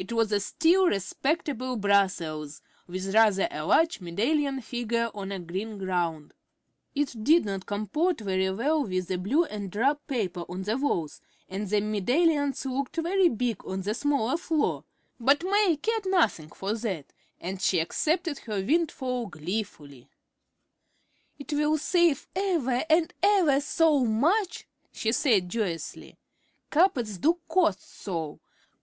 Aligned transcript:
It 0.00 0.12
was 0.12 0.30
a 0.30 0.38
still 0.38 0.86
respectable 0.86 1.74
Brussels, 1.76 2.62
with 2.86 3.12
rather 3.16 3.48
a 3.50 3.66
large 3.66 4.00
medallion 4.00 4.60
figure 4.60 5.10
on 5.12 5.32
a 5.32 5.40
green 5.40 5.76
ground. 5.76 6.34
It 6.94 7.24
did 7.24 7.44
not 7.44 7.66
comport 7.66 8.20
very 8.20 8.48
well 8.52 8.84
with 8.84 9.08
the 9.08 9.18
blue 9.18 9.44
and 9.46 9.72
drab 9.72 9.98
paper 10.06 10.42
on 10.48 10.62
the 10.62 10.78
walls, 10.78 11.20
and 11.48 11.68
the 11.68 11.80
medallions 11.80 12.64
looked 12.64 12.94
very 12.94 13.28
big 13.28 13.64
on 13.66 13.82
the 13.82 13.92
smaller 13.92 14.36
floor; 14.36 14.84
but 15.18 15.42
May 15.42 15.76
cared 15.82 16.06
nothing 16.06 16.50
for 16.50 16.74
that, 16.74 17.12
and 17.40 17.60
she 17.60 17.80
accepted 17.80 18.38
her 18.46 18.62
windfall 18.64 19.26
gleefully. 19.26 20.08
"It 21.40 21.52
will 21.52 21.76
save 21.76 22.28
ever 22.36 22.84
and 22.88 23.12
ever 23.20 23.60
so 23.60 24.04
much," 24.04 24.64
she 24.92 25.10
said, 25.10 25.48
joyously. 25.48 26.18
"Carpets 26.70 27.18
do 27.18 27.40
cost 27.48 27.82
so. 28.00 28.38